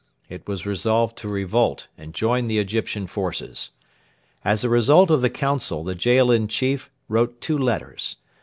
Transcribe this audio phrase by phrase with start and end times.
[0.29, 3.69] It was resolved to revolt and join the Egyptian forces.
[4.43, 8.15] As a result of the council the Jaalin chief wrote two letters.